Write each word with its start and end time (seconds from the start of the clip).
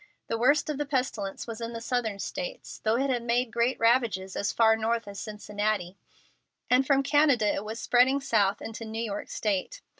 The 0.29 0.37
worst 0.39 0.67
of 0.67 0.79
the 0.79 0.85
pestilence 0.87 1.45
was 1.45 1.61
in 1.61 1.73
the 1.73 1.79
Southern 1.79 2.17
States, 2.17 2.79
though 2.83 2.95
it 2.95 3.11
had 3.11 3.21
made 3.21 3.51
great 3.53 3.79
ravages 3.79 4.35
as 4.35 4.51
far 4.51 4.75
north 4.75 5.07
as 5.07 5.19
Cincinnati. 5.19 5.95
And 6.71 6.87
from 6.87 7.03
Canada 7.03 7.53
it 7.53 7.63
was 7.63 7.79
spreading 7.79 8.19
south 8.19 8.63
into 8.63 8.83
New 8.83 8.97
York 9.03 9.29
State. 9.29 9.83